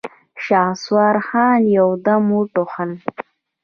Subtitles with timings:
[0.45, 2.91] شهسوار خان يودم وټوخل.